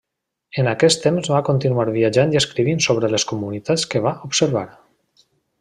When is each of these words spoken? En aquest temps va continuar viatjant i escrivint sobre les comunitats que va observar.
En 0.61 0.69
aquest 0.71 1.01
temps 1.07 1.29
va 1.33 1.41
continuar 1.49 1.85
viatjant 1.99 2.33
i 2.37 2.41
escrivint 2.41 2.83
sobre 2.89 3.13
les 3.17 3.29
comunitats 3.33 3.89
que 3.93 4.03
va 4.11 4.19
observar. 4.31 4.69